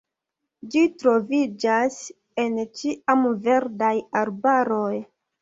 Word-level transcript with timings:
Ĝi 0.75 0.79
troviĝas 1.03 1.99
en 2.45 2.57
ĉiamverdaj 2.81 3.93
arbaroj. 4.25 4.99